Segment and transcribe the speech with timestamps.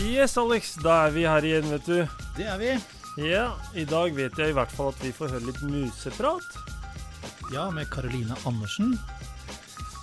[0.00, 1.98] Yes, Alex, da er vi her igjen, vet du.
[2.36, 2.70] Det er vi.
[3.20, 6.46] Ja, i dag vet jeg i hvert fall at vi får høre litt museprat.
[7.52, 8.94] Ja, med Karoline Andersen.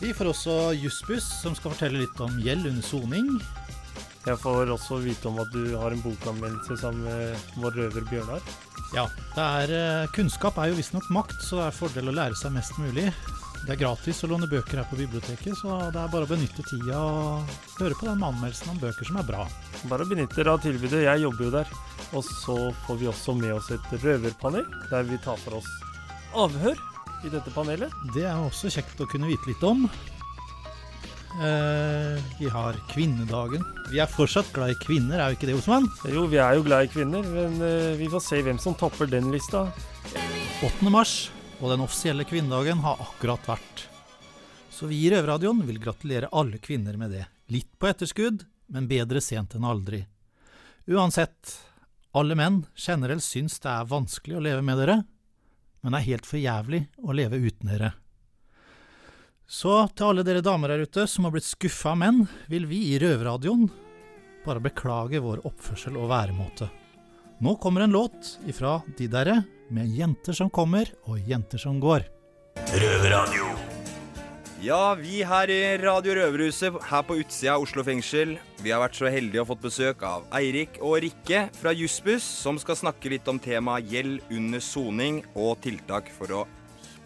[0.02, 3.32] Vi får også Jussbuss, som skal fortelle litt om gjeld under soning.
[4.28, 8.54] Jeg får også vite om at du har en bokanmeldelse sammen med vår røver Bjørnar.
[8.94, 12.38] Ja, det er, eh, kunnskap er jo visstnok makt, så det er fordel å lære
[12.38, 13.10] seg mest mulig.
[13.68, 16.64] Det er gratis å låne bøker her på biblioteket, så det er bare å benytte
[16.64, 17.50] tida og
[17.82, 19.44] høre på den anmeldelsen om bøker som er bra.
[19.92, 21.74] Bare benytt dere av tilbudet, jeg jobber jo der.
[22.16, 22.56] Og så
[22.86, 25.68] får vi også med oss et røverpanel, der vi tar for oss
[26.32, 26.80] avhør
[27.28, 27.92] i dette panelet.
[28.16, 29.84] Det er også kjekt å kunne vite litt om.
[31.44, 33.68] Eh, vi har kvinnedagen.
[33.92, 35.92] Vi er fortsatt glad i kvinner, er vi ikke det, Osman?
[36.08, 39.12] Jo, vi er jo glad i kvinner, men eh, vi får se hvem som topper
[39.12, 39.68] den lista.
[40.64, 40.88] 8.
[40.88, 41.28] mars
[41.60, 43.88] og den offisielle kvinnedagen har akkurat vært.
[44.70, 47.26] Så vi i Røverradioen vil gratulere alle kvinner med det.
[47.50, 50.04] Litt på etterskudd, men bedre sent enn aldri.
[50.88, 51.56] Uansett,
[52.14, 55.00] alle menn generelt syns det er vanskelig å leve med dere,
[55.82, 57.94] men det er helt for jævlig å leve uten dere.
[59.48, 62.82] Så til alle dere damer her ute som har blitt skuffa av menn, vil vi
[62.92, 63.70] i Røverradioen
[64.44, 66.68] bare beklage vår oppførsel og væremåte.
[67.40, 72.08] Nå kommer en låt ifra de derre med jenter som kommer og jenter som går.
[72.82, 73.52] Røverradio.
[74.66, 78.98] Ja, vi her i Radio Røverhuset her på utsida av Oslo fengsel, vi har vært
[78.98, 83.30] så heldige å fått besøk av Eirik og Rikke fra Jussbuss, som skal snakke litt
[83.30, 86.46] om temaet gjeld under soning og tiltak for å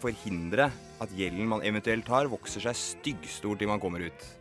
[0.00, 0.70] forhindre
[1.04, 4.32] at gjelden man eventuelt har, vokser seg styggstor til man kommer ut.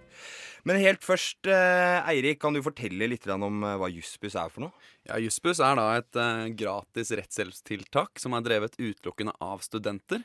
[0.63, 4.67] Men helt først, eh, Eirik, kan du fortelle litt om eh, hva Jussbuss er for
[4.67, 4.90] noe?
[5.11, 10.23] Ja, Jussbuss er da et eh, gratis rettshjelpstiltak som er drevet utelukkende av studenter.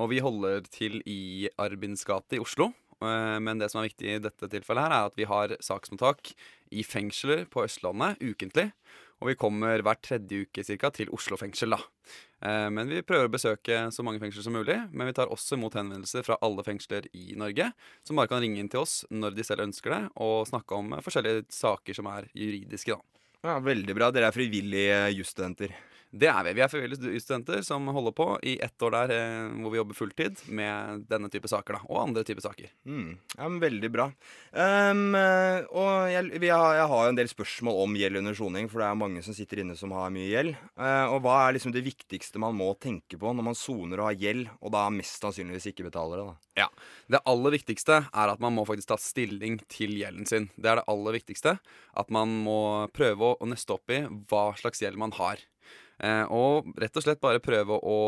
[0.00, 2.70] Og vi holder til i Arbins gate i Oslo.
[3.04, 6.32] Eh, men det som er viktig i dette tilfellet, her er at vi har saksmottak
[6.72, 8.70] i fengsler på Østlandet ukentlig.
[9.20, 11.76] Og vi kommer hver tredje uke cirka, til Oslo fengsel.
[11.76, 11.84] da.
[12.40, 14.80] Eh, men vi prøver å besøke så mange fengsler som mulig.
[14.96, 17.68] Men vi tar også imot henvendelser fra alle fengsler i Norge,
[18.00, 20.96] som bare kan ringe inn til oss når de selv ønsker det, og snakke om
[21.04, 22.96] forskjellige saker som er juridiske.
[22.96, 23.11] da.
[23.42, 24.10] Ja, Veldig bra.
[24.14, 25.72] Dere er frivillige jusstudenter.
[26.12, 26.52] Det er vi.
[26.58, 29.96] Vi er frivillige studenter som holder på i ett år der eh, hvor vi jobber
[29.96, 32.68] fulltid med denne type saker, da, og andre typer saker.
[32.84, 33.14] Mm.
[33.36, 34.08] Ja, men Veldig bra.
[34.52, 38.88] Um, og jeg, jeg, har jo en del spørsmål om gjeld under soning, for det
[38.88, 40.56] er mange som sitter inne som har mye gjeld.
[40.74, 44.10] Uh, og hva er liksom det viktigste man må tenke på når man soner og
[44.10, 46.26] har gjeld, og da mest sannsynligvis ikke betaler det?
[46.26, 46.52] da?
[46.64, 46.68] Ja.
[47.08, 50.50] Det aller viktigste er at man må faktisk ta stilling til gjelden sin.
[50.56, 51.56] Det er det aller viktigste.
[51.96, 52.58] At man må
[52.92, 55.40] prøve å nøste opp i hva slags gjeld man har.
[55.98, 57.98] Eh, og rett og slett bare prøve å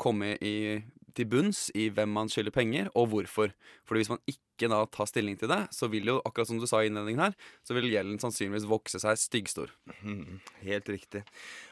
[0.00, 0.80] komme i,
[1.16, 3.52] til bunns i hvem man skylder penger, og hvorfor.
[3.88, 6.66] Fordi hvis man ikke da tar stilling til det, så vil jo, akkurat som du
[6.68, 9.72] sa i innledningen her, så vil gjelden sannsynligvis vokse seg styggstor.
[10.02, 11.24] Mm, helt riktig.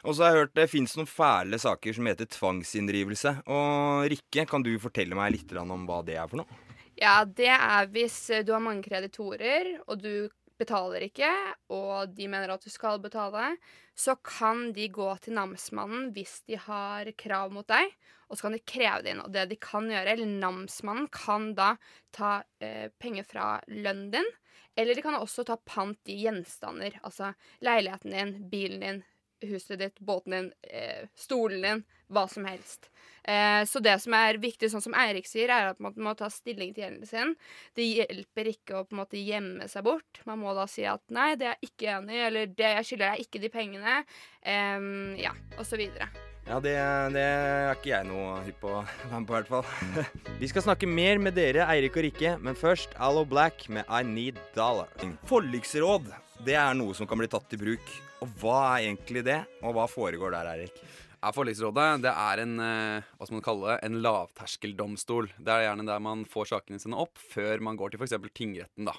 [0.03, 3.37] Og så har jeg hørt det fins noen fæle saker som heter tvangsinndrivelse.
[3.45, 6.63] Og Rikke, kan du fortelle meg litt om hva det er for noe?
[6.97, 11.29] Ja, det er hvis du har mange kreditorer, og du betaler ikke,
[11.73, 13.53] og de mener at du skal betale,
[13.97, 17.93] så kan de gå til namsmannen hvis de har krav mot deg,
[18.27, 19.23] og så kan de kreve det inn.
[19.23, 21.73] Og det de kan gjøre, eller namsmannen kan da
[22.15, 24.31] ta eh, penger fra lønnen din,
[24.77, 27.31] eller de kan også ta pant i gjenstander, altså
[27.65, 28.99] leiligheten din, bilen din,
[29.41, 32.89] huset ditt, båten din, eh, stolen din, hva som helst.
[33.23, 36.29] Eh, så det som er viktig, sånn som Eirik sier, er at man må ta
[36.31, 37.35] stilling til gjelden sin.
[37.75, 40.21] Det hjelper ikke å på en måte gjemme seg bort.
[40.29, 42.85] Man må da si at 'nei, det er jeg ikke enig i', eller 'det jeg
[42.85, 44.05] skylder deg ikke de pengene',
[44.43, 46.07] eh, ja, og så videre.
[46.47, 46.77] Ja, det,
[47.11, 49.65] det, er ikke jeg noe hypp på å være med på, i hvert fall.
[50.39, 53.99] Vi skal snakke mer med dere, Eirik og Rikke, men først Allo Black med I
[54.07, 54.87] Need Dollar.
[55.27, 56.07] Forliksråd,
[56.47, 58.06] det er noe som kan bli tatt i bruk.
[58.23, 60.79] Og hva er egentlig det, og hva foregår der, Eirik?
[61.17, 65.31] Ja, Forliksrådet det er en eh, hva skal man kalle det, en lavterskeldomstol.
[65.37, 68.15] Det er gjerne der man får sakene sine opp før man går til f.eks.
[68.37, 68.89] tingretten.
[68.89, 68.95] da.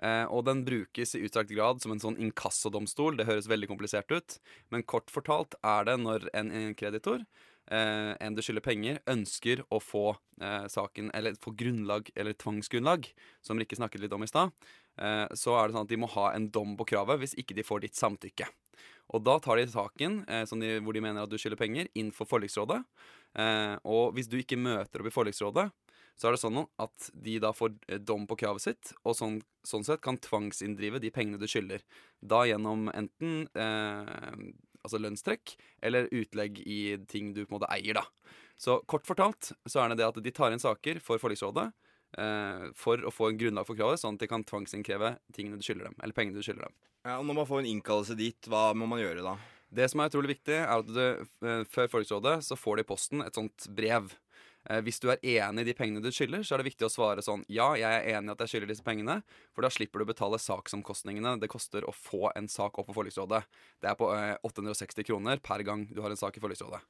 [0.00, 3.18] Eh, og den brukes i utstrakt grad som en sånn inkassodomstol.
[3.20, 4.38] Det høres veldig komplisert ut,
[4.72, 7.24] men kort fortalt er det når en, kreditor
[7.68, 10.06] eh, en du skylder penger, ønsker å få
[10.40, 13.10] eh, saken Eller få grunnlag, eller tvangsgrunnlag,
[13.44, 14.52] som Rikke snakket litt om i stad,
[15.00, 17.64] så er det sånn at de må ha en dom på kravet hvis ikke de
[17.64, 18.48] får ditt samtykke.
[19.14, 22.12] Og da tar de saken eh, de, hvor de mener at du skylder penger, inn
[22.14, 22.80] for forliksrådet.
[23.38, 25.66] Eh, og hvis du ikke møter opp i forliksrådet,
[26.20, 29.40] så er det sånn at de da får eh, dom på kravet sitt, og sånn,
[29.66, 31.82] sånn sett kan tvangsinndrive de pengene du skylder.
[32.20, 34.44] Da gjennom enten eh,
[34.80, 36.80] altså lønnstrekk eller utlegg i
[37.10, 38.06] ting du på en måte eier, da.
[38.60, 41.70] Så kort fortalt så er det det at de tar inn saker for forliksrådet.
[42.18, 45.66] Eh, for å få en grunnlag for kravet, sånn at de kan tvangsinnkreve tingene du
[45.66, 46.76] skylder dem, eller pengene du skylder dem.
[47.06, 49.36] Ja, og når man får en innkallelse dit, hva må man gjøre da?
[49.70, 51.04] Det som er utrolig viktig, er at du,
[51.46, 54.10] eh, før forliksrådet så får du i posten et sånt brev.
[54.68, 56.92] Eh, hvis du er enig i de pengene du skylder, så er det viktig å
[56.92, 59.22] svare sånn Ja, jeg er enig i at jeg skylder disse pengene,
[59.54, 62.98] for da slipper du å betale saksomkostningene det koster å få en sak opp på
[62.98, 63.40] forliksrådet.
[63.80, 66.82] Det er på eh, 860 kroner per gang du har en sak i forliksrådet.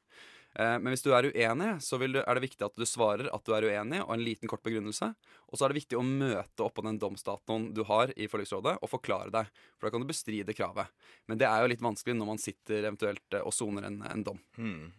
[0.58, 3.44] Eh, men hvis du er uenig, så du, er det viktig at du svarer at
[3.46, 5.12] du er uenig, og en liten kort begrunnelse.
[5.50, 8.78] Og så er det viktig å møte opp på den domsdatoen du har i forliksrådet,
[8.82, 9.52] og forklare deg.
[9.78, 10.90] For da kan du bestride kravet.
[11.30, 14.26] Men det er jo litt vanskelig når man sitter eventuelt eh, og soner en, en,
[14.26, 14.42] dom.
[14.58, 14.90] Hmm.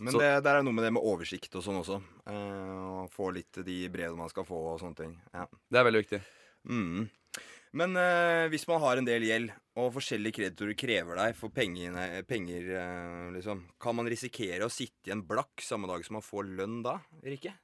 [0.00, 2.00] Men Så- det, der er noe med det med oversikt og sånn også.
[2.26, 5.16] Eh, å få litt de brevene man skal få og sånne ting.
[5.36, 5.46] Ja.
[5.70, 6.22] Det er veldig viktig.
[6.70, 7.08] Mm.
[7.76, 12.24] Men eh, hvis man har en del gjeld, og forskjellige kreditorer krever deg for pengene,
[12.28, 16.26] penger, eh, liksom, kan man risikere å sitte i en blakk samme dag som man
[16.26, 16.98] får lønn da?
[17.22, 17.54] Rikke?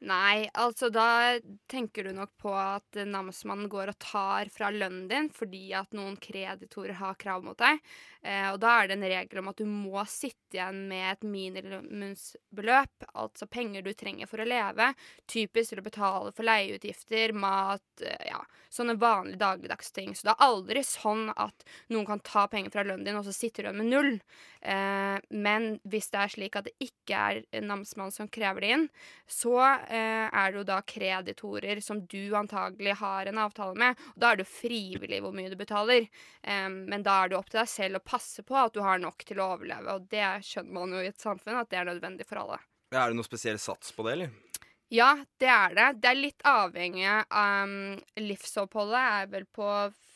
[0.00, 1.36] Nei, altså da
[1.68, 6.14] tenker du nok på at namsmannen går og tar fra lønnen din fordi at noen
[6.16, 7.82] kreditorer har krav mot deg.
[8.24, 11.22] Eh, og da er det en regel om at du må sitte igjen med et
[11.24, 14.90] minimumsbeløp, altså penger du trenger for å leve,
[15.30, 18.40] typisk til å betale for leieutgifter, mat, eh, ja,
[18.72, 20.16] sånne vanlige dagligdags ting.
[20.16, 23.36] Så det er aldri sånn at noen kan ta penger fra lønnen din, og så
[23.36, 24.12] sitter du igjen med null.
[24.60, 28.88] Eh, men hvis det er slik at det ikke er namsmannen som krever det inn,
[29.28, 29.56] så
[29.96, 34.02] er det jo da kreditorer som du antagelig har en avtale med.
[34.14, 36.08] Og da er det jo frivillig hvor mye du betaler.
[36.42, 39.02] Eh, men da er det opp til deg selv å passe på at du har
[39.02, 39.96] nok til å overleve.
[39.96, 42.60] Og det skjønner man jo i et samfunn at det er nødvendig for alle.
[42.90, 44.38] Er det noe spesiell sats på det, eller?
[44.90, 45.88] Ja, det er det.
[46.02, 49.68] Det er litt avhengig av um, Livsoppholdet er vel på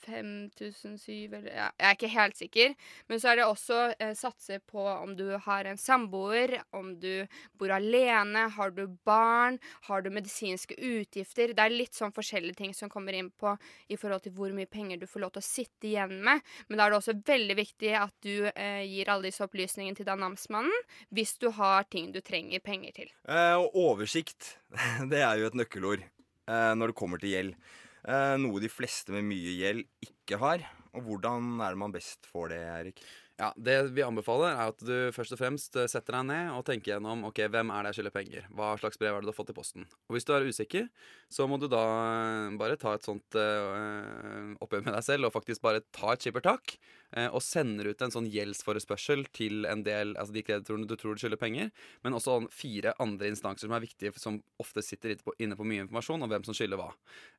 [0.06, 2.74] 5007 eller ja, Jeg er ikke helt sikker.
[3.10, 7.26] Men så er det også eh, satser på om du har en samboer, om du
[7.58, 9.58] bor alene, har du barn,
[9.88, 11.54] har du medisinske utgifter.
[11.54, 13.56] Det er litt sånn forskjellige ting som kommer inn på
[13.88, 16.44] i forhold til hvor mye penger du får lov til å sitte igjen med.
[16.68, 20.08] Men da er det også veldig viktig at du eh, gir alle disse opplysningene til
[20.08, 20.74] den namsmannen
[21.14, 23.14] hvis du har ting du trenger penger til.
[23.28, 24.56] Eh, oversikt,
[25.12, 27.56] det er jo et nøkkelord eh, når det kommer til gjeld.
[28.04, 30.64] Eh, noe de fleste med mye gjeld ikke har.
[30.94, 33.04] Og hvordan er det man best får det, Erik?
[33.34, 36.62] Ja, Det vi anbefaler, er at du først og fremst eh, setter deg ned og
[36.68, 38.44] tenker gjennom ok, hvem er det jeg skylder penger.
[38.54, 39.88] Hva slags brev er det du har fått i posten?
[40.06, 40.86] Og Hvis du er usikker,
[41.32, 45.34] så må du da eh, bare ta et sånt øh, oppgjør med deg selv og
[45.34, 46.76] faktisk bare ta et skippertak.
[47.16, 51.14] Eh, og sender ut en sånn gjeldsforespørsel til en del, altså de kreditorene du tror
[51.14, 51.70] du skylder penger,
[52.04, 56.26] men også fire andre instanser som er viktige, som ofte sitter inne på, mye informasjon
[56.26, 56.90] om hvem som skylder hva.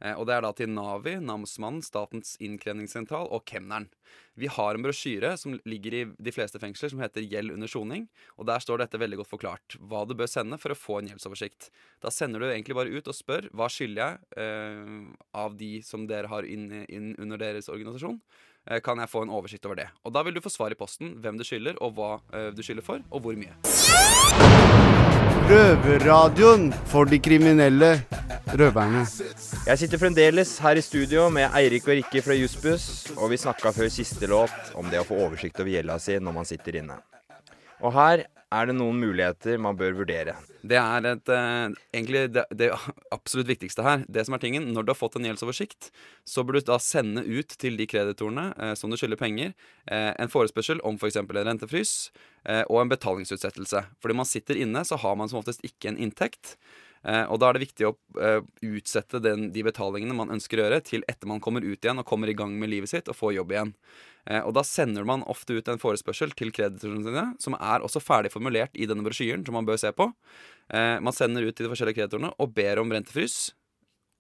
[0.01, 3.89] Eh, og Det er da til Navi, namsmannen, Statens innkrevingssentral og kemneren.
[4.35, 8.07] Vi har en brosjyre som ligger i de fleste fengsler som heter Gjeld under soning.
[8.35, 9.77] og Der står dette veldig godt forklart.
[9.79, 11.69] Hva du bør sende for å få en gjeldsoversikt.
[12.03, 16.03] Da sender du egentlig bare ut og spør hva skylder jeg eh, av de som
[16.09, 18.19] dere har inn, inn under deres organisasjon.
[18.65, 19.87] Eh, kan jeg få en oversikt over det?
[20.03, 22.63] Og Da vil du få svar i posten hvem du skylder, og hva eh, du
[22.65, 23.53] skylder for, og hvor mye.
[25.45, 27.91] Røverradioen for de kriminelle
[28.57, 29.03] røverne.
[29.67, 33.69] Jeg sitter fremdeles her i studio med Eirik og Rikke fra Jussbuss, og vi snakka
[33.75, 36.97] før siste låt om det å få oversikt over gjelda si når man sitter inne.
[37.85, 40.35] Og her er det noen muligheter man bør vurdere.
[40.65, 42.69] Det er et, eh, egentlig det, det
[43.15, 44.05] absolutt viktigste her.
[44.07, 45.91] Det som er tingen, Når du har fått en gjeldsoversikt,
[46.25, 49.53] så bør du da sende ut til de kreditorene eh, som du skylder penger,
[49.87, 51.17] eh, en forespørsel om f.eks.
[51.25, 52.11] For en rentefrys
[52.45, 53.85] eh, og en betalingsutsettelse.
[54.01, 56.57] Fordi man sitter inne, så har man som oftest ikke en inntekt.
[57.05, 60.65] Eh, og da er det viktig å eh, utsette den, de betalingene man ønsker å
[60.65, 63.17] gjøre, til etter man kommer ut igjen og kommer i gang med livet sitt og
[63.19, 63.73] får jobb igjen.
[64.25, 68.01] Eh, og da sender man ofte ut en forespørsel til kreditorene sine, som er også
[68.01, 70.09] ferdig formulert i denne brosjyren, som man bør se på.
[70.65, 73.51] Man sender ut til de forskjellige kreditorene og ber om rentefrys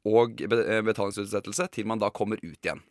[0.05, 2.81] og eh, betalingsutsettelse til man da kommer ut igjen.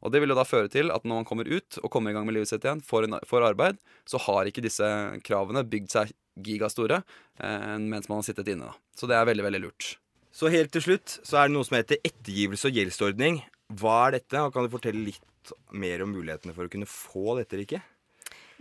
[0.00, 2.16] Og Det vil jo da føre til at når man kommer ut og kommer i
[2.16, 4.86] gang med livet sitt igjen, får, en, får arbeid, så har ikke disse
[5.26, 8.70] kravene bygd seg gigastore eh, mens man har sittet inne.
[8.70, 8.78] da.
[8.96, 9.94] Så det er veldig, veldig lurt.
[10.32, 13.42] Så helt til slutt så er det noe som heter ettergivelse og gjeldsordning.
[13.80, 17.36] Hva er dette, og kan du fortelle litt mer om mulighetene for å kunne få
[17.40, 17.80] dette, Rikke?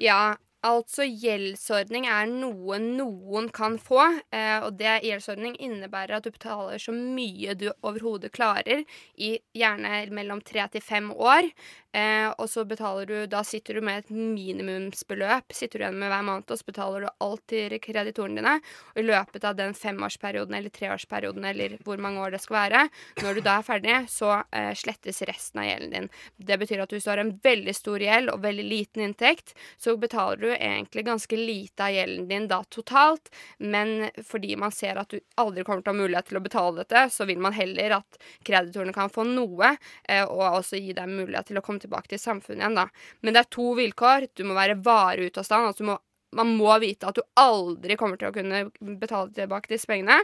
[0.02, 0.36] Ja,
[0.68, 4.02] altså gjeldsordning er noe noen kan få.
[4.36, 8.84] Eh, og det gjeldsordning innebærer at du betaler så mye du overhodet klarer,
[9.18, 11.48] i gjerne mellom tre til fem år.
[11.90, 16.12] Eh, og så betaler du Da sitter du med et minimumsbeløp sitter du igjen med
[16.12, 18.56] hver måned, og så betaler du alt til kreditorene dine.
[18.94, 22.84] Og i løpet av den femårsperioden eller treårsperioden eller hvor mange år det skal være,
[23.24, 26.10] når du da er ferdig, så eh, slettes resten av gjelden din.
[26.38, 29.96] Det betyr at hvis du har en veldig stor gjeld og veldig liten inntekt, så
[29.98, 35.10] betaler du egentlig ganske lite av gjelden din da totalt, men fordi man ser at
[35.10, 37.98] du aldri kommer til å ha mulighet til å betale dette, så vil man heller
[37.98, 39.74] at kreditorene kan få noe,
[40.06, 42.86] eh, og også gi dem mulighet til å komme tilbake til samfunnet igjen, da.
[43.22, 44.30] Men det er to vilkår.
[44.38, 45.72] Du må være varig ute av stand.
[45.72, 45.98] Altså må,
[46.38, 48.66] man må vite at du aldri kommer til å kunne
[49.02, 50.20] betale tilbake disse pengene.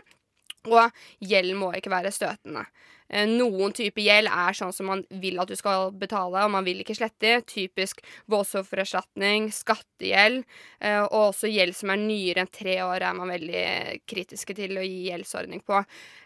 [0.66, 0.90] Og
[1.22, 2.66] gjeld må ikke være støtende.
[3.10, 6.66] Eh, noen type gjeld er sånn som man vil at du skal betale, og man
[6.66, 7.38] vil ikke slette.
[7.50, 10.44] Typisk voldsoffererstatning, skattegjeld,
[10.82, 13.66] eh, og også gjeld som er nyere enn tre år, er man veldig
[14.10, 15.84] kritiske til å gi gjeldsordning på.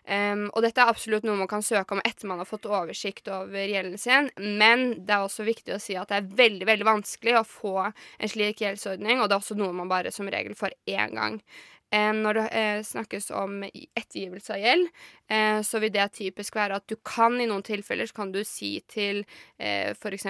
[0.10, 3.70] Og dette er absolutt noe man kan søke om etter man har fått oversikt over
[3.70, 7.36] gjelden sin, men det er også viktig å si at det er veldig veldig vanskelig
[7.38, 10.74] å få en slik gjeldsordning, og det er også noe man bare som regel får
[10.90, 11.38] én gang.
[11.90, 14.90] Når det eh, snakkes om ettergivelse av gjeld,
[15.30, 18.42] eh, så vil det typisk være at du kan i noen tilfeller så kan du
[18.48, 19.22] si til
[19.58, 20.28] eh, f.eks.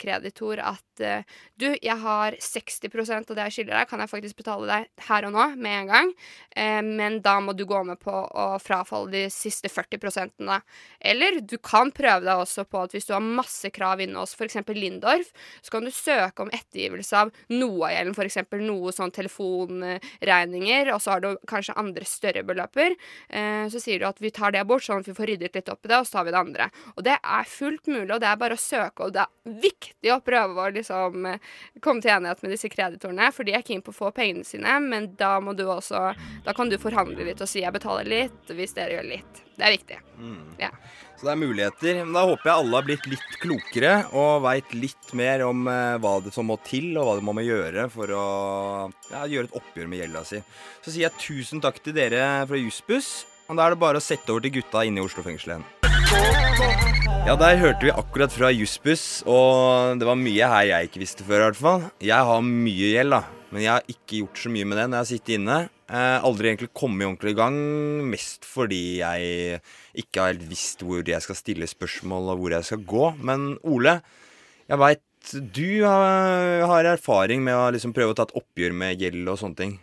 [0.00, 1.24] kreditor at eh,
[1.60, 5.28] du, jeg har 60% av det jeg skylder deg, kan jeg faktisk betale deg her
[5.28, 6.12] og nå med en gang,
[6.56, 10.60] eh, men da må du gå med på å frafalle de siste 40% da.
[11.00, 14.34] Eller du kan prøve deg også på at hvis du har masse krav inne hos
[14.36, 14.60] f.eks.
[14.70, 18.38] Lindorf, så kan du søke om ettergivelse av noe av gjelden, f.eks.
[18.64, 22.96] noe sånn telefonregninger og så har du kanskje andre større beløper,
[23.28, 25.68] eh, så sier du at vi tar det bort, sånn at vi får ryddet litt
[25.72, 26.70] opp i det, og så tar vi det andre.
[26.94, 30.14] Og det er fullt mulig, og det er bare å søke, og det er viktig
[30.14, 31.52] å prøve å liksom eh,
[31.84, 34.78] komme til enighet med disse kreditorene, for de er keen på å få pengene sine,
[34.86, 36.00] men da må du også
[36.44, 39.44] Da kan du forhandle litt og si jeg betaler litt, hvis dere gjør litt.
[39.60, 39.98] Det er viktig.
[40.16, 40.44] Mm.
[40.60, 40.70] Ja.
[41.20, 41.98] Så det er muligheter.
[42.00, 45.98] Men da håper jeg alle har blitt litt klokere og veit litt mer om eh,
[46.00, 48.24] hva det som må til, og hva det må man gjøre for å
[49.10, 50.40] ja, gjøre et oppgjør med gjelda si.
[50.80, 53.10] Så sier jeg tusen takk til dere fra Jussbuss.
[53.50, 55.64] Og da er det bare å sette over til gutta inne i Oslo fengsel igjen.
[57.26, 61.26] Ja, der hørte vi akkurat fra Jussbuss, og det var mye her jeg ikke visste
[61.26, 61.84] før, i hvert fall.
[61.98, 63.24] Jeg har mye gjeld, da.
[63.50, 65.58] Men jeg har ikke gjort så mye med det når jeg har sittet inne.
[65.90, 67.60] Eh, aldri egentlig kommet ordentlig i gang,
[68.12, 69.60] mest fordi jeg
[69.98, 73.12] ikke har helt visst hvor jeg skal stille spørsmål og hvor jeg skal gå.
[73.18, 73.98] Men Ole,
[74.70, 75.06] jeg veit
[75.58, 79.42] du har, har erfaring med å liksom prøve å ta et oppgjør med gjeld og
[79.42, 79.80] sånne ting.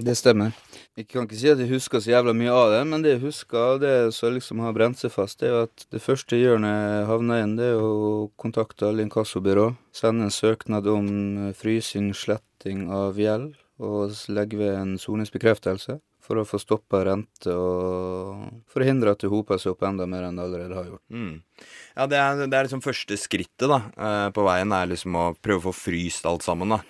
[0.00, 0.54] Det stemmer.
[0.96, 3.22] Jeg kan ikke si at jeg husker så jævla mye av det, men det jeg
[3.26, 6.38] husker av det som liksom har brent seg fast, det er jo at det første
[6.38, 9.70] jeg jeg havner inn, det er å kontakte alle inkassobyrå.
[9.92, 16.00] Sende en søknad om frysing, sletting av gjeld, og legge ved en soningsbekreftelse.
[16.30, 20.36] For å få stoppa rente og forhindre at det hoper seg opp enda mer enn
[20.38, 21.02] det allerede har gjort.
[21.10, 21.40] Mm.
[21.96, 25.24] Ja, det er, det er liksom første skrittet da, eh, på veien, er liksom å
[25.42, 26.76] prøve å få fryst alt sammen.
[26.76, 26.84] da.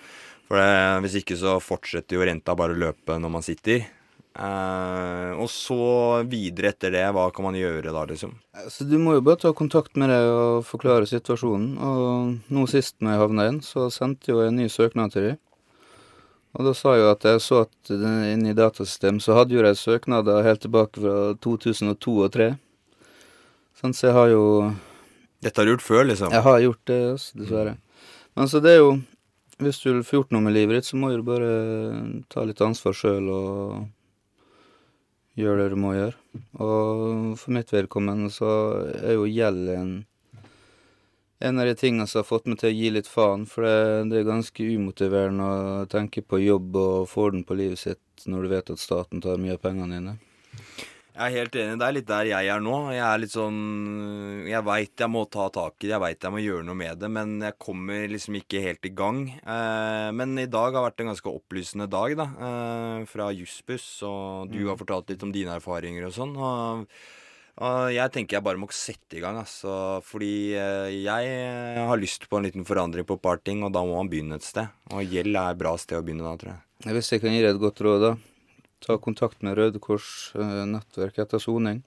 [0.51, 3.85] For det, hvis ikke så fortsetter jo renta bare å løpe når man sitter.
[4.35, 5.77] Eh, og så
[6.27, 8.33] videre etter det, hva kan man gjøre da, liksom?
[8.67, 11.77] Så du må jo bare ta kontakt med deg og forklare situasjonen.
[11.79, 15.29] Og nå sist når jeg havna inn, så sendte jeg jo en ny søknad til
[15.29, 15.39] dem.
[16.59, 19.63] Og da sa jeg jo at jeg så at inne i datasystemet så hadde jo
[19.63, 21.15] de søknader helt tilbake fra
[21.47, 22.49] 2002 og 2003.
[23.79, 24.43] Sånn, så jeg har jo
[25.39, 26.35] Dette har du gjort før, liksom?
[26.35, 27.77] Jeg har gjort det, altså, dessverre.
[28.35, 28.91] Men så det er jo
[29.61, 31.49] Hvis du vil få gjort noe med livet ditt, så må du bare
[32.33, 33.83] ta litt ansvar sjøl og
[35.37, 36.17] gjøre det du må gjøre.
[36.57, 37.03] Og
[37.37, 38.49] for mitt vedkommende så
[39.01, 39.91] er jo gjeld en
[41.41, 43.77] en av de tingene som har fått meg til å gi litt faen, for det,
[44.11, 48.45] det, er ganske umotiverende å tenke på jobb og få den på livet sitt når
[48.45, 50.13] du vet at staten tar mye av pengene dine.
[51.21, 51.77] Jeg er helt enig.
[51.77, 52.75] Det er litt der jeg er nå.
[52.95, 53.57] Jeg er litt sånn
[54.49, 56.97] Jeg veit jeg må ta tak i det, jeg veit jeg må gjøre noe med
[56.97, 59.19] det, men jeg kommer liksom ikke helt i gang.
[59.29, 62.25] Eh, men i dag har vært en ganske opplysende dag, da.
[62.47, 66.37] Eh, fra Jussbuss, og du har fortalt litt om dine erfaringer og sånn.
[66.37, 66.87] og
[67.61, 69.99] og jeg tenker jeg bare må sette i gang, altså.
[70.07, 73.85] Fordi eh, jeg har lyst på en liten forandring på et par ting, og da
[73.85, 74.71] må man begynne et sted.
[74.89, 76.95] Og gjeld er et bra sted å begynne da, tror jeg.
[76.97, 78.13] Hvis jeg kan gi deg et godt råd, da.
[78.81, 81.83] Ta kontakt med Røde Kors eh, nettverk etter soning.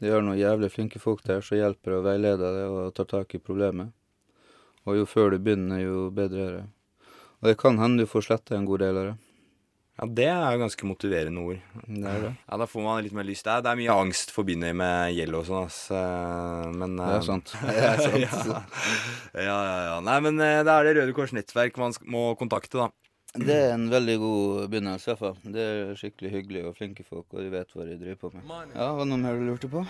[0.00, 3.36] De har noen jævlig flinke folk der som hjelper og veileder deg og tar tak
[3.36, 3.92] i problemet.
[4.86, 6.66] Og jo før du begynner, jo bedre er det.
[7.40, 9.16] Og det kan hende du får sletta en god del av det.
[9.96, 11.60] Ja, det er jo ganske motiverende ord.
[11.88, 12.32] Det er det.
[12.36, 13.46] Ja, Da får man litt mer lyst.
[13.46, 15.78] Det er, det er mye angst forbundet med gjeld og sånn, ass.
[16.76, 17.54] Men Det er eh, sant.
[17.64, 18.18] det er sant.
[18.26, 18.60] ja.
[19.40, 19.96] ja, ja, ja.
[20.04, 22.90] Nei, men eh, det er det Røde Kors nettverk man må kontakte, da.
[23.36, 25.30] Det er en veldig god begynnelse, i.
[25.52, 28.48] Det er skikkelig hyggelig og flinke folk, og de vet hva de driver på med.
[28.72, 29.82] Ja, Var det noe mer du lurte på?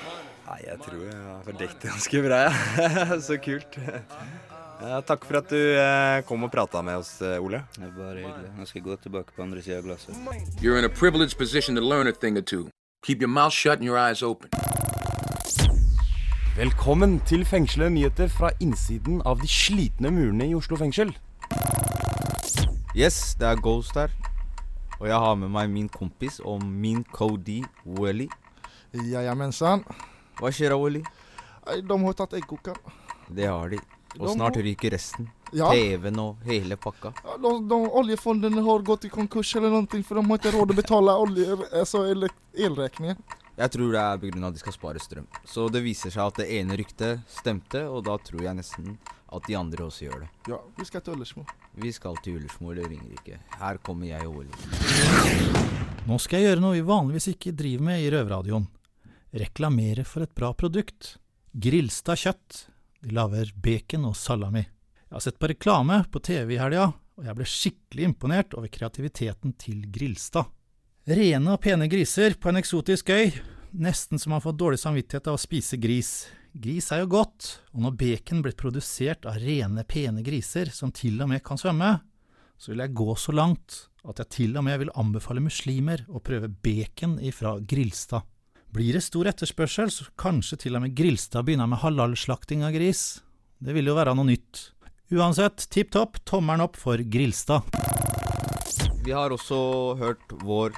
[0.48, 3.18] Nei, jeg tror jeg har fordekt det ganske bra, ja.
[3.28, 3.78] Så kult.
[4.76, 7.62] Ja, takk for at du eh, kom og prata med oss, eh, Ole.
[7.76, 8.50] Det er bare hyggelig.
[8.58, 10.18] Nå skal jeg gå tilbake på andre sida av glasset.
[10.60, 12.66] You're in a privileged position to learn a thing or two.
[13.06, 14.50] Keep your mouth shut and your eyes open.
[16.56, 21.12] Velkommen til fengslede nyheter fra innsiden av de slitne murene i Oslo fengsel.
[22.96, 24.08] Yes, det er Ghost her.
[24.96, 28.24] Og jeg har med meg min kompis og min Cody Welly.
[28.96, 29.82] Jajamensan.
[30.38, 31.02] Hva skjer da, Welly?
[31.84, 32.94] De har tatt eggkokeren.
[33.28, 33.82] Det har de.
[34.16, 35.28] Og De snart ryker resten.
[35.52, 35.68] Ja.
[35.76, 37.12] TV-en og hele pakka.
[37.20, 40.72] Ja, De, de, oljefondene har gått i konkurs eller noe, for de har ikke råd
[40.72, 43.20] å betale olje, altså, elregningen.
[43.60, 44.46] Jeg tror det er pga.
[44.48, 45.28] at de skal spare strøm.
[45.44, 48.96] Så det viser seg at det ene ryktet stemte, og da tror jeg nesten
[49.28, 50.32] at de andre også gjør det.
[50.48, 51.44] Ja, vi skal til Ullersmo.
[51.76, 53.37] Vi skal til Ullersmo eller Ringerike.
[53.61, 55.56] Her kommer jeg og Ole.
[56.09, 58.64] Nå skal jeg gjøre noe vi vanligvis ikke driver med i Røverradioen.
[59.37, 61.18] Reklamere for et bra produkt.
[61.52, 62.62] Grilstad kjøtt.
[63.04, 64.64] De lager bacon og salami.
[64.64, 66.88] Jeg har sett på reklame på TV i helga,
[67.21, 70.49] og jeg ble skikkelig imponert over kreativiteten til Grilstad.
[71.06, 73.37] Rene og pene griser på en eksotisk øy.
[73.76, 76.14] Nesten så man får dårlig samvittighet av å spise gris.
[76.56, 77.46] Gris er jo godt,
[77.76, 81.90] og når bacon blir produsert av rene, pene griser som til og med kan svømme,
[82.56, 83.76] så vil jeg gå så langt
[84.08, 88.25] at jeg til og med vil anbefale muslimer å prøve bacon ifra Grilstad.
[88.72, 93.20] Blir det stor etterspørsel, så kanskje til og med Grilstad begynner med halalslakting av gris.
[93.60, 94.70] Det vil jo være noe nytt.
[95.12, 97.68] Uansett, tipp topp, tommelen opp for Grilstad.
[99.04, 99.60] Vi har også
[100.00, 100.72] hørt vår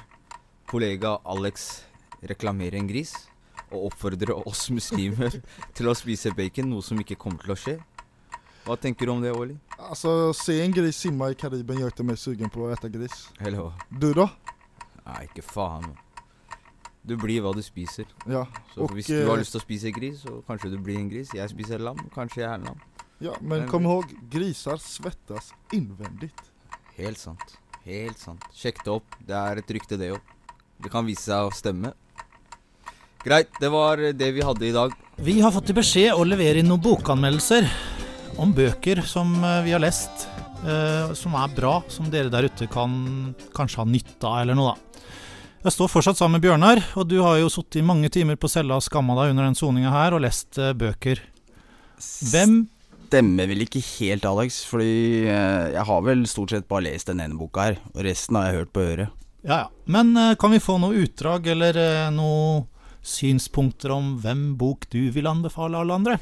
[0.67, 1.85] kollega Alex
[2.27, 3.15] reklamere en gris,
[3.69, 5.39] og oppfordre oss muslimer
[5.77, 7.77] til å spise bacon, noe som ikke kommer til å skje.
[8.65, 9.55] Hva tenker du om det, Oli?
[9.79, 13.23] Altså, se en gris simme i Kariben gjør ikke meg sugen på å spise gris.
[13.39, 13.71] Hello.
[13.89, 14.27] Du, da?
[15.05, 15.87] Nei, ikke faen.
[17.07, 18.05] Du blir hva du spiser.
[18.29, 20.77] Ja, Så og, hvis du har eh, lyst til å spise gris, så kanskje du
[20.83, 21.31] blir en gris.
[21.33, 22.83] Jeg spiser lam, kanskje jeg er lam.
[23.23, 26.29] Ja, men kom ihåg, griser svettas innvendig.
[26.99, 27.55] Helt sant.
[27.87, 28.43] Helt sant.
[28.55, 29.17] Sjekk det opp.
[29.25, 30.35] Det er et rykte, det òg.
[30.79, 31.91] Det kan vise seg å stemme.
[33.19, 34.93] Greit, det var det vi hadde i dag.
[35.19, 37.67] Vi har fått til beskjed å levere inn noen bokanmeldelser
[38.39, 40.29] om bøker som eh, vi har lest,
[40.63, 42.93] eh, som er bra, som dere der ute kan
[43.55, 44.85] kanskje ha nytte av, eller noe, da.
[45.65, 48.47] Jeg står fortsatt sammen med Bjørnar, og du har jo sittet i mange timer på
[48.47, 51.19] cella og skamma deg under den soninga her, og lest eh, bøker.
[51.99, 52.61] Hvem
[53.09, 57.23] Stemmer vel ikke helt, Alex, fordi eh, jeg har vel stort sett bare lest den
[57.23, 59.15] ene boka her, og resten har jeg hørt på øret.
[59.41, 59.63] Ja, ja.
[59.89, 62.67] Men eh, kan vi få noe utdrag eller eh, noe
[63.05, 66.17] synspunkter om hvem bok du vil anbefale alle andre?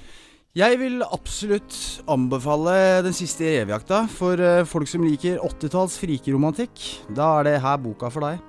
[0.57, 1.75] Jeg vil absolutt
[2.09, 6.85] anbefale Den siste revejakta for eh, folk som liker 80-talls frikeromantikk.
[7.13, 8.41] Da er det her boka for deg.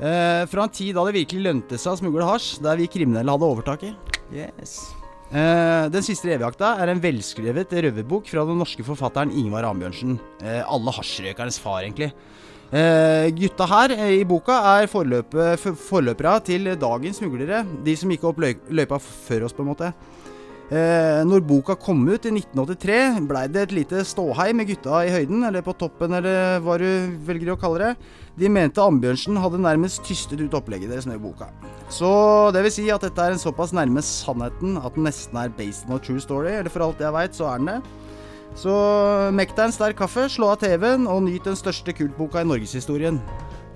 [0.00, 3.36] Eh, fra en tid da det virkelig lønte seg å smugle hasj, der vi kriminelle
[3.36, 4.16] hadde overtaket.
[4.32, 4.78] Yes.
[5.30, 10.16] Eh, den siste revejakta er en velskrevet røverbok fra den norske forfatteren Ingvar Ambjørnsen.
[10.42, 12.10] Eh, alle hasjrøkernes far, egentlig.
[12.70, 17.64] Eh, gutta her eh, i boka er forløpe, forløpere til dagens smuglere.
[17.84, 19.90] De som gikk opp løy løypa før oss, på en måte.
[20.70, 25.10] Eh, når boka kom ut i 1983, blei det et lite ståhei med gutta i
[25.10, 26.86] høyden, eller på toppen, eller hva du
[27.26, 28.12] velger å kalle det.
[28.38, 31.50] De mente Ambjørnsen hadde nærmest tystet ut opplegget deres med boka.
[31.90, 35.50] Så det vil si at dette er en såpass nærme sannheten at den nesten er
[35.58, 37.99] based on a true story, eller for alt jeg veit, så er den det.
[38.60, 38.72] Så
[39.32, 43.16] mekk deg en sterk kaffe, slå av TV-en og nyt den største kultboka i norgeshistorien.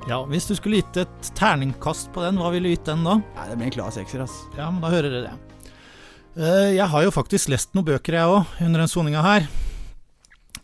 [0.05, 3.14] Ja, Hvis du skulle gitt et terningkast på den, hva ville du gitt den da?
[3.38, 4.35] Nei, Det blir en klar sekser, ass.
[4.59, 5.37] Ja, men da hører dere det.
[6.37, 9.49] Eh, Jeg har jo faktisk lest noen bøker, jeg òg, under den soninga her.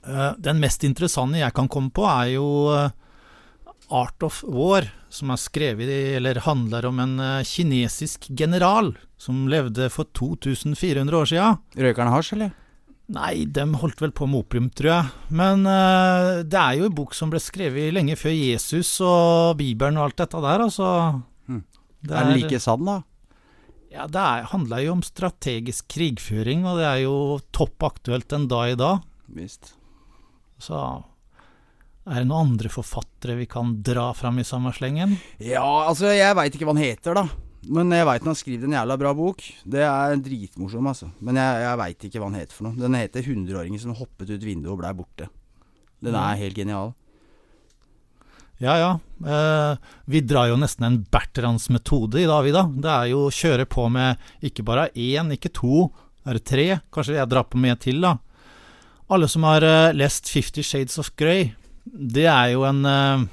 [0.06, 2.90] Eh, Den mest interessante jeg kan komme på, er jo eh,
[3.90, 9.88] Art of War, som er skrevet i, eller handler om en kinesisk general som levde
[9.90, 11.58] for 2400 år sia.
[11.74, 12.52] Røker han hasj, eller?
[13.10, 15.10] Nei, dem holdt vel på med opium, tror jeg.
[15.34, 19.98] Men uh, det er jo en bok som ble skrevet lenge før Jesus og Bibelen
[19.98, 20.90] og alt dette der, altså.
[21.50, 21.64] Mm.
[22.06, 23.00] Det Er den like sann, da?
[23.90, 27.16] Ja, det er, handler jo om strategisk krigføring, og det er jo
[27.50, 29.02] topp aktuelt en dag i dag.
[29.34, 29.72] Visst.
[30.62, 30.78] Så
[32.06, 35.18] er det noen andre forfattere vi kan dra fram i samme slengen?
[35.42, 37.26] Ja, altså, jeg veit ikke hva han heter, da.
[37.68, 39.42] Men jeg veit han har skrevet en jævla bra bok.
[39.68, 41.10] Det er dritmorsom, altså.
[41.20, 42.80] Men jeg, jeg veit ikke hva han heter for noe.
[42.80, 45.28] Den heter 'Hundreåringen som hoppet ut vinduet og blei borte'.
[46.00, 46.94] Den er helt genial.
[48.60, 48.88] Ja ja,
[49.24, 52.66] eh, vi drar jo nesten en Bertrands metode i dag, vi da.
[52.68, 55.86] Det er jo å kjøre på med ikke bare én, ikke to,
[56.28, 56.66] er det tre?
[56.92, 58.18] Kanskje jeg drar på med til, da.
[59.08, 61.54] Alle som har eh, lest Fifty Shades of Grey,
[61.88, 63.24] det er jo en eh,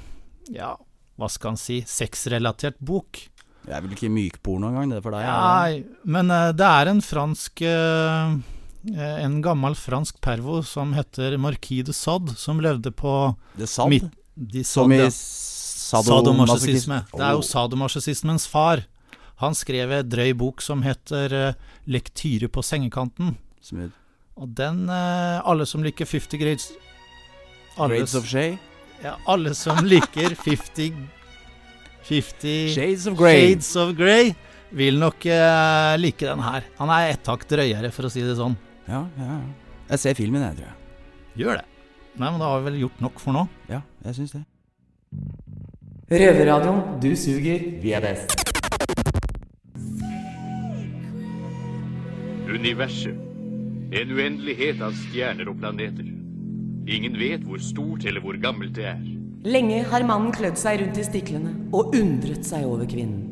[0.56, 0.72] ja,
[1.20, 3.20] hva skal en si, sexrelatert bok.
[3.68, 5.26] Det er vel ikke mykporno engang, det for deg?
[5.28, 8.30] Nei, men eh, det er en fransk eh,
[8.94, 13.12] eh, En gammel fransk pervo som heter Marquis de Sade, som levde på
[13.60, 13.92] De Sade?
[13.92, 15.10] midt- de Som i ja.
[15.10, 17.02] sadomasochisme?
[17.12, 17.18] Oh.
[17.18, 18.84] Det er jo sadomasochismens far.
[19.42, 21.54] Han skrev en drøy bok som heter
[21.88, 23.34] 'Lektyre på sengekanten'.
[23.60, 23.90] Smid.
[24.38, 26.70] Og den Alle som liker Fifty Grades
[27.76, 28.58] alle Grades of Shay?
[29.02, 31.17] Ja, alle som liker 50
[32.06, 33.48] 50 Shades of Grey.
[33.48, 34.34] Shades of Grey
[34.70, 36.66] vil nok eh, like den her.
[36.78, 38.56] Han er ett hakk drøyere, for å si det sånn.
[38.88, 39.38] Ja, ja.
[39.38, 39.40] ja.
[39.88, 40.76] Jeg ser filmen, jeg, tror jeg.
[41.42, 41.66] Gjør det.
[42.18, 43.46] Nei, men da har vi vel gjort nok for nå.
[43.70, 44.44] Ja, jeg syns det.
[46.08, 46.82] Røverradioen.
[47.00, 48.34] Du suger, vi er best.
[52.48, 53.24] Universet.
[53.88, 56.08] En uendelighet av stjerner og planeter.
[56.88, 59.00] Ingen vet hvor stort eller hvor gammelt det er.
[59.46, 63.22] Lenge har mannen klødd seg rundt i stiklene og undret seg over kvinnen.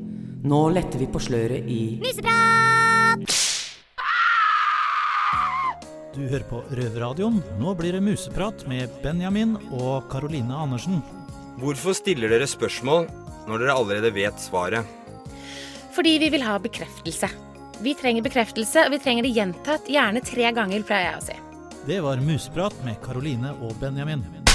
[0.47, 3.25] Nå letter vi på sløret i Museprat!
[6.14, 7.42] Du hører på Røverradioen.
[7.59, 11.03] Nå blir det museprat med Benjamin og Karoline Andersen.
[11.59, 13.11] Hvorfor stiller dere spørsmål
[13.51, 14.87] når dere allerede vet svaret?
[15.97, 17.29] Fordi vi vil ha bekreftelse.
[17.83, 21.38] Vi trenger bekreftelse, og vi trenger det gjentatt, gjerne tre ganger, pleier jeg å si.
[21.90, 24.45] Det var museprat med Karoline og Benjamin.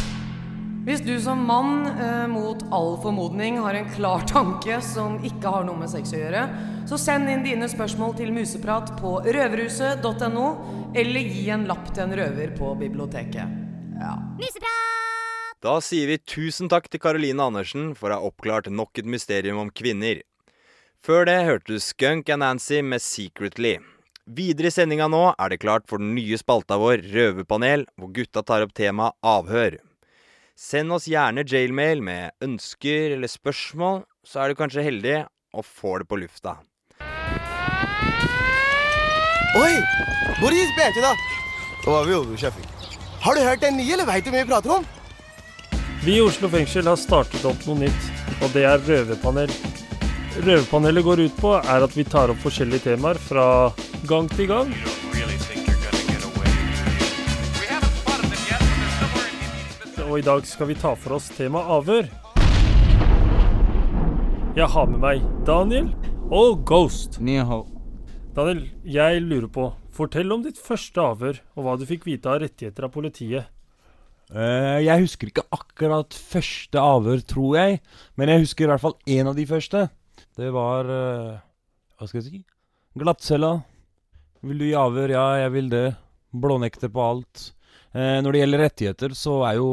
[0.82, 5.65] Hvis du som mann eh, mot all formodning har en klar tanke som ikke har
[5.67, 6.46] noe med sex å gjøre,
[6.89, 10.48] så send inn dine spørsmål til museprat på røverhuset.no,
[10.98, 13.60] eller gi en lapp til en røver på biblioteket.
[14.02, 14.15] Ja.
[15.62, 19.62] Da sier vi tusen takk til Karoline Andersen for å ha oppklart nok et mysterium
[19.62, 20.24] om kvinner.
[21.06, 23.78] Før det hørte du Skunk and Nancy med 'Secretly'.
[24.26, 28.41] Videre i sendinga nå er det klart for den nye spalta vår, Røverpanel, hvor gutta
[28.41, 29.78] tar opp temaet avhør.
[30.58, 35.22] Send oss gjerne jailmail med ønsker eller spørsmål, så er du kanskje heldig
[35.56, 36.58] og får det på lufta.
[39.58, 39.74] Oi!
[40.40, 41.12] Boris Bete, da.
[41.84, 42.98] Hva gjorde du, Sheffield?
[43.22, 44.88] Har du hørt den nye, eller veit du hva vi prater om?
[46.02, 48.08] Vi i Oslo fengsel har startet opp noe nytt,
[48.42, 49.52] og det er røverpanel.
[50.40, 53.46] Røverpanelet går ut på er at vi tar opp forskjellige temaer fra
[54.10, 54.72] gang til gang.
[60.12, 62.08] Og i dag skal vi ta for oss temaet avhør.
[64.58, 65.86] Jeg har med meg Daniel
[66.28, 67.15] og Ghost.
[67.21, 72.41] Daniel, jeg lurer på, fortell om ditt første avhør, og hva du fikk vite av
[72.43, 73.47] rettigheter av politiet.
[74.36, 77.80] Uh, jeg husker ikke akkurat første avhør, tror jeg.
[78.19, 79.86] Men jeg husker i hvert fall én av de første.
[80.36, 81.39] Det var uh,
[81.95, 82.43] Hva skal jeg si?
[83.00, 83.54] Glattcella.
[84.43, 85.15] Vil du gi avhør?
[85.15, 85.86] Ja, jeg vil det.
[86.36, 87.47] Blånekter på alt.
[87.91, 89.71] Eh, når det gjelder rettigheter, så er jo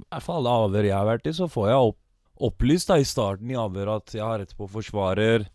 [0.00, 2.00] I hvert fall alle avhør jeg har vært i, så får jeg opp,
[2.48, 5.46] opplyst da i starten i avhøret at jeg har rett på forsvarer.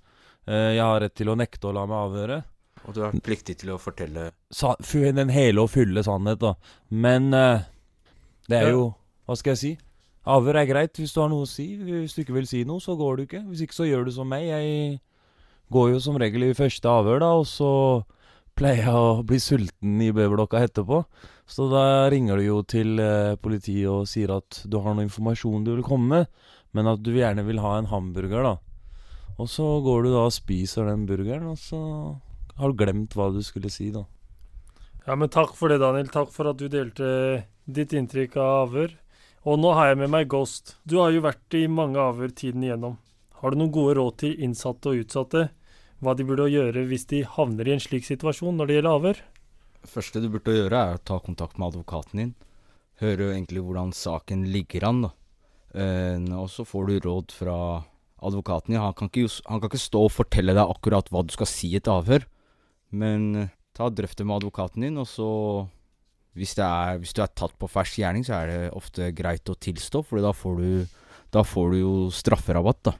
[0.47, 2.39] Eh, jeg har rett til å nekte å la meg avhøre.
[2.87, 6.53] Og du er pliktig til å fortelle Sa, den hele og fulle sannhet, da.
[6.89, 7.67] Men eh,
[8.47, 8.93] det er jo
[9.27, 9.73] Hva skal jeg si?
[10.29, 11.67] Avhør er greit hvis du har noe å si.
[11.83, 13.43] Hvis du ikke vil si noe, så går du ikke.
[13.49, 14.47] Hvis ikke så gjør du som meg.
[14.47, 14.99] Jeg
[15.73, 17.71] går jo som regel i første avhør, da, og så
[18.59, 21.03] pleier å bli sulten i B-blokka etterpå.
[21.49, 25.63] Så da ringer du jo til eh, politiet og sier at du har noe informasjon
[25.65, 28.55] du vil komme med, men at du gjerne vil ha en hamburger, da.
[29.39, 31.79] Og så går du da og spiser den burgeren, og så
[32.59, 34.03] har du glemt hva du skulle si, da.
[35.07, 36.11] Ja, men takk for det, Daniel.
[36.11, 38.97] Takk for at du delte ditt inntrykk av avhør.
[39.47, 40.75] Og nå har jeg med meg Ghost.
[40.83, 42.99] Du har jo vært i mange avhør tiden igjennom.
[43.39, 45.47] Har du noen gode råd til innsatte og utsatte?
[45.99, 49.21] Hva de burde gjøre hvis de havner i en slik situasjon når det gjelder avhør?
[49.87, 52.33] Første du burde gjøre, er å ta kontakt med advokaten din.
[52.99, 55.11] Høre egentlig hvordan saken ligger an, da.
[55.75, 57.57] Eh, og så får du råd fra
[58.23, 58.81] advokaten din.
[58.83, 61.73] Han kan, ikke, han kan ikke stå og fortelle deg akkurat hva du skal si
[61.73, 62.25] i et avhør,
[62.95, 65.29] men eh, ta og drøft med advokaten din, og så
[66.39, 69.57] hvis, er, hvis du er tatt på fersk gjerning, så er det ofte greit å
[69.59, 70.31] tilstå, for da
[71.29, 72.93] da får du jo strafferabatt, da.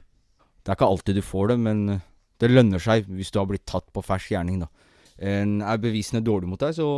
[0.60, 2.06] Det er ikke alltid du får det, men eh,
[2.40, 4.70] det lønner seg hvis du har blitt tatt på fersk gjerning, da.
[5.20, 6.88] En er bevisene dårlig mot deg, så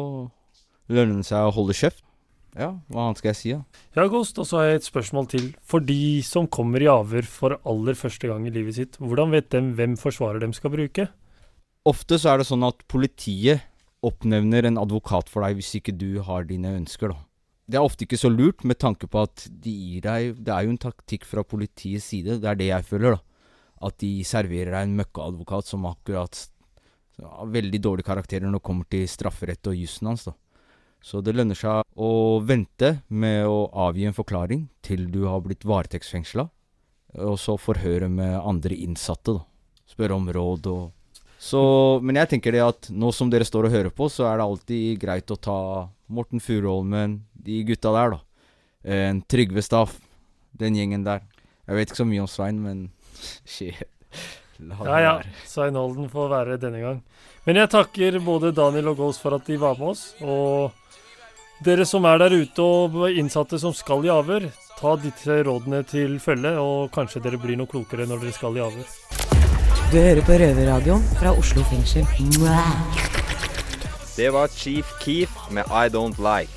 [0.93, 2.05] lønner det seg å holde kjeft.
[2.53, 3.83] Ja, hva annet skal jeg si, da?
[3.97, 5.47] Ja, Ghost, og så har jeg et spørsmål til.
[5.65, 9.49] For de som kommer i avhør for aller første gang i livet sitt, hvordan vet
[9.55, 11.09] dem hvem forsvarer dem skal bruke?
[11.89, 13.65] Ofte så er det sånn at politiet
[14.05, 17.25] oppnevner en advokat for deg hvis ikke du har dine ønsker, da.
[17.73, 20.65] Det er ofte ikke så lurt, med tanke på at de gir deg Det er
[20.67, 23.32] jo en taktikk fra politiets side, det er det jeg føler, da.
[23.83, 26.45] At de serverer deg en møkkaadvokat som akkurat
[27.23, 30.35] har veldig dårlige karakterer når det kommer til strafferett og jussen hans, da.
[31.03, 35.67] Så det lønner seg å vente med å avgi en forklaring til du har blitt
[35.67, 36.47] varetektsfengsla,
[37.27, 39.45] og så forhøre med andre innsatte, da.
[39.93, 40.91] Spørre om råd og
[41.43, 44.39] så, men jeg tenker det at nå som dere står og hører på, så er
[44.39, 45.59] det alltid greit å ta
[46.07, 48.45] Morten Furuholmen, de gutta der, da.
[48.87, 49.97] En Trygve Staff,
[50.55, 51.25] den gjengen der.
[51.67, 52.85] Jeg vet ikke så mye om Svein, men
[53.57, 53.83] shit.
[54.63, 55.15] La Ja ja.
[55.49, 57.01] Svein Holden får være denne gang.
[57.47, 60.13] Men jeg takker både Daniel og Ghost for at de var med oss.
[60.23, 60.71] Og
[61.67, 64.47] dere som er der ute og innsatte som skal i avhør,
[64.83, 68.63] Ta disse rådene til følge, og kanskje dere blir noe klokere når dere skal i
[68.65, 68.89] avhør.
[69.93, 72.09] Du hører på Røverradioen fra Oslo fengsel.
[74.17, 76.51] Det var Chief Keef med I Don't Like.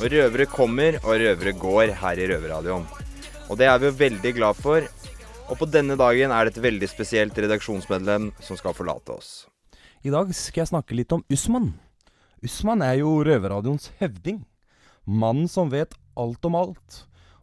[0.00, 2.88] Og røvere kommer, og røvere går her i Røverradioen.
[3.46, 4.90] Og det er vi jo veldig glad for.
[5.48, 9.30] Og på denne dagen er det et veldig spesielt redaksjonsmedlem som skal forlate oss.
[10.04, 11.70] I dag skal jeg snakke litt om Usman.
[12.44, 14.42] Usman er jo Røverradioens høvding.
[15.08, 16.98] Mannen som vet alt om alt,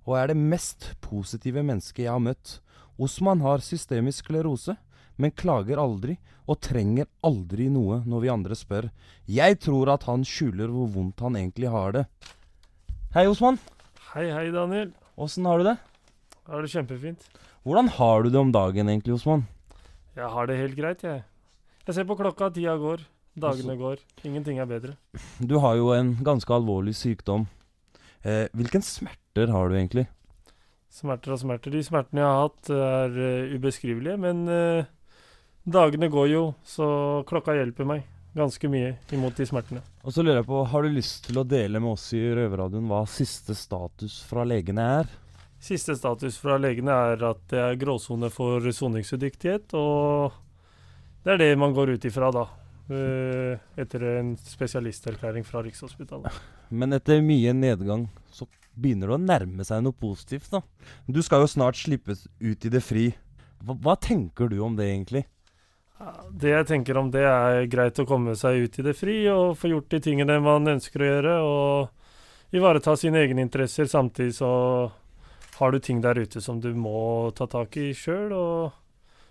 [0.05, 2.59] og er det mest positive mennesket jeg har møtt.
[3.01, 4.77] Osman har systemisk sklerose,
[5.17, 8.91] men klager aldri, og trenger aldri noe når vi andre spør.
[9.25, 12.05] Jeg tror at han skjuler hvor vondt han egentlig har det.
[13.17, 13.57] Hei, Osman.
[14.13, 14.93] Hei, hei, Daniel.
[15.17, 15.77] Åssen har du det?
[16.45, 17.25] Har det kjempefint.
[17.65, 19.47] Hvordan har du det om dagen egentlig, Osman?
[20.15, 21.23] Jeg har det helt greit, jeg.
[21.87, 23.01] Jeg ser på klokka, tida går.
[23.35, 24.03] Dagene går.
[24.23, 24.93] Ingenting er bedre.
[25.41, 27.47] Du har jo en ganske alvorlig sykdom.
[28.21, 30.05] Eh, hvilken smerter har du egentlig?
[30.93, 31.73] Smerter og smerter.
[31.73, 34.87] De smertene jeg har hatt, er uh, ubeskrivelige, men uh,
[35.67, 36.87] dagene går jo, så
[37.27, 38.05] klokka hjelper meg
[38.37, 39.83] ganske mye imot de smertene.
[40.05, 42.87] Og så lurer jeg på, Har du lyst til å dele med oss i Røverradioen
[42.87, 45.13] hva siste status fra legene er?
[45.65, 50.35] Siste status fra legene er at det er gråsone for soningsudyktighet, og
[51.25, 52.43] det er det man går ut ifra da.
[52.93, 56.29] eh, Etter en spesialisterklæring fra Rikshospitalet.
[56.69, 60.61] Men etter mye nedgang så begynner det å nærme seg noe positivt, da.
[61.07, 63.07] Du skal jo snart slippes ut i det fri.
[63.63, 65.23] Hva, hva tenker du om det, egentlig?
[66.29, 69.55] Det jeg tenker om det, er greit å komme seg ut i det fri og
[69.57, 73.89] få gjort de tingene man ønsker å gjøre, og ivareta sine egne interesser.
[73.89, 74.51] Samtidig så
[75.59, 78.73] har du ting der ute som du må ta tak i sjøl, og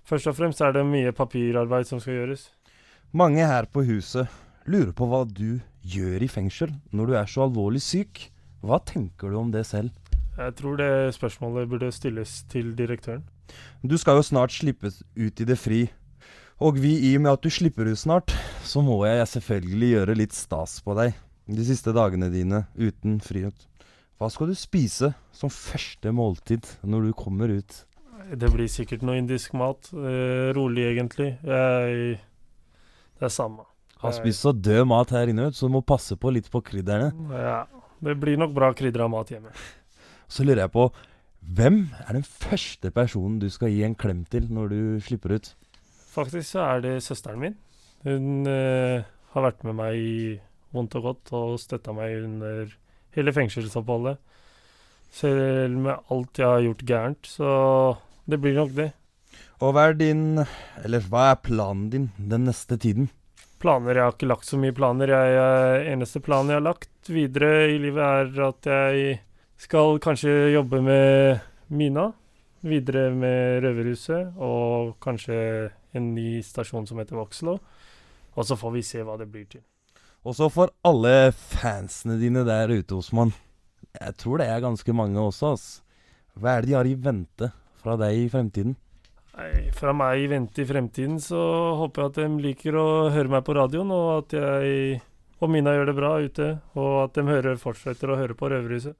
[0.08, 2.48] først og fremst er det mye papirarbeid som skal gjøres.
[3.12, 4.30] Mange her på huset
[4.66, 8.28] lurer på hva du gjør i fengsel når du er så alvorlig syk.
[8.64, 9.92] Hva tenker du om det selv?
[10.34, 13.22] Jeg tror det spørsmålet burde stilles til direktøren.
[13.84, 15.84] Du skal jo snart slippes ut i det fri.
[16.64, 18.32] Og vi, i og med at du slipper ut snart,
[18.64, 23.66] så må jeg selvfølgelig gjøre litt stas på deg de siste dagene dine uten frihet.
[24.20, 27.80] Hva skal du spise som første måltid når du kommer ut?
[28.30, 29.90] Det blir sikkert noe indisk mat.
[29.92, 31.34] Eh, rolig, egentlig.
[31.42, 32.20] Jeg
[33.18, 33.64] Det er samme.
[33.98, 37.12] Har spist så død mat her inne, så du må passe på litt på krydderne.
[37.32, 37.64] Ja,
[38.04, 39.52] det blir nok bra krydra mat hjemme.
[40.28, 40.88] Så lurer jeg på,
[41.40, 45.50] hvem er den første personen du skal gi en klem til når du slipper ut?
[46.14, 47.56] Faktisk så er det søsteren min.
[48.04, 50.16] Hun eh, har vært med meg i
[50.74, 52.72] vondt og godt og støtta meg under
[53.16, 54.20] hele fengselsoppholdet.
[55.14, 57.50] Selv med alt jeg har gjort gærent, så
[58.26, 58.90] det blir nok det.
[59.62, 60.40] Og hva er din
[60.84, 63.10] Eller hva er planen din den neste tiden?
[63.62, 65.08] Planer Jeg har ikke lagt så mye planer.
[65.08, 69.20] Jeg, jeg, eneste planen jeg har lagt videre i livet, er at jeg
[69.56, 71.40] skal kanskje jobbe med
[71.72, 72.10] Mina.
[72.64, 75.36] Videre med Røverhuset, og kanskje
[75.96, 77.58] en ny stasjon som heter Voxlo.
[78.34, 79.62] Og så får vi se hva det blir til.
[80.24, 83.34] Og så for alle fansene dine der ute, Osman.
[83.92, 85.66] Jeg tror det er ganske mange også, ass.
[86.34, 87.50] Hva er det de har i vente
[87.82, 88.74] fra deg i fremtiden?
[89.34, 91.42] Nei, fra meg i vente i fremtiden så
[91.80, 95.02] håper jeg at de liker å høre meg på radioen, og at jeg
[95.42, 98.96] og Mina gjør det bra ute, og at de hører, fortsetter å høre på Røverhuset.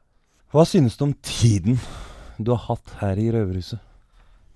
[0.52, 1.78] Hva synes du om tiden
[2.36, 3.80] du har hatt her i Røverhuset?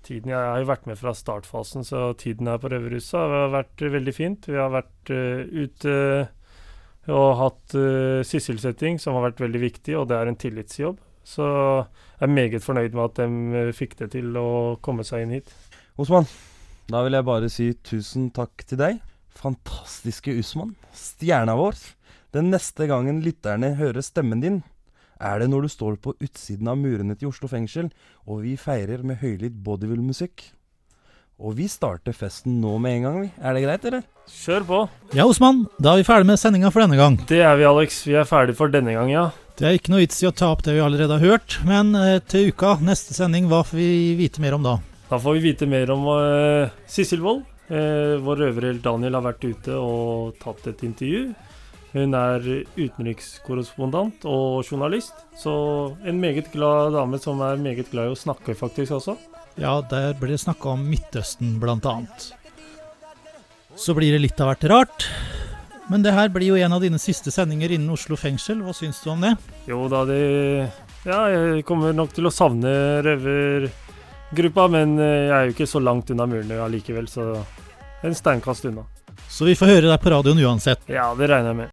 [0.05, 3.81] Tiden, Jeg har jo vært med fra startfasen, så tiden her på Røverhuset har vært
[3.81, 4.47] veldig fint.
[4.47, 5.95] Vi har vært uh, ute
[7.09, 10.99] og hatt uh, sysselsetting, som har vært veldig viktig, og det er en tillitsjobb.
[11.29, 15.25] Så jeg er meget fornøyd med at de eh, fikk det til å komme seg
[15.25, 15.51] inn hit.
[15.99, 16.25] Osman,
[16.89, 19.01] da vil jeg bare si tusen takk til deg.
[19.37, 20.73] Fantastiske Usman.
[20.95, 21.77] Stjerna vår.
[22.33, 24.61] Den neste gangen lytterne hører stemmen din,
[25.19, 27.89] er det når du står på utsiden av murene til Oslo fengsel,
[28.25, 30.45] og vi feirer med høylytt bodybuild-musikk.
[31.39, 33.29] Og vi starter festen nå med en gang, vi.
[33.39, 34.01] Er det greit, eller?
[34.27, 34.79] Kjør på.
[35.15, 37.15] Ja, Osman, da er vi ferdig med sendinga for denne gang.
[37.29, 38.01] Det er vi, Alex.
[38.09, 39.29] Vi er ferdig for denne gang, ja.
[39.55, 41.95] Det er ikke noe vits i å ta opp det vi allerede har hørt, men
[41.95, 43.87] eh, til uka, neste sending, hva får vi
[44.19, 44.75] vite mer om da?
[45.07, 47.47] Da får vi vite mer om uh, Sissel Wold.
[47.69, 51.29] Uh, vår røverhelt Daniel har vært ute og tatt et intervju.
[51.95, 52.43] Hun er
[52.75, 55.55] utenrikskorrespondent og journalist, så
[56.03, 59.15] en meget glad dame som er meget glad i å snakke, faktisk også.
[59.59, 62.31] Ja, der blir det snakka om Midtøsten, annet.
[63.75, 65.07] Så blir det litt av hvert rart.
[65.89, 68.61] Men det her blir jo en av dine siste sendinger innen Oslo fengsel.
[68.63, 69.33] Hva syns du om det?
[69.67, 70.19] Jo da, det
[71.07, 72.71] Ja, jeg kommer nok til å savne
[73.03, 77.39] røvergruppa, men eh, jeg er jo ikke så langt unna murene allikevel, så
[78.03, 78.85] en steinkast unna.
[79.27, 80.87] Så vi får høre deg på radioen uansett.
[80.87, 81.67] Ja, det regner jeg med.